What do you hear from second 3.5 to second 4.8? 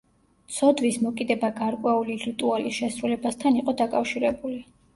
იყო დაკავშირებული.